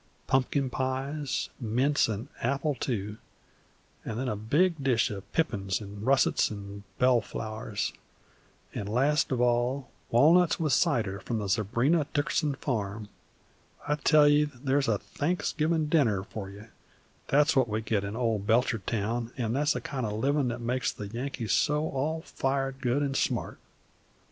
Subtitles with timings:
[0.25, 3.17] Pumpkin pies, mince an' apple too,
[4.03, 7.93] and then a big dish of pippins an' russets an' bellflowers,
[8.73, 13.09] an', last of all, walnuts with cider from the Zebrina Dickerson farm!
[13.87, 16.63] I tell ye, there's a Thanksgivin' dinner for ye!
[17.27, 20.91] that's what we get in old Belchertown; an' that's the kind of livin' that makes
[20.91, 23.59] the Yankees so all fired good an' smart.